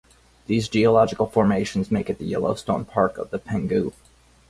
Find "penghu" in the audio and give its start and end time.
3.37-3.93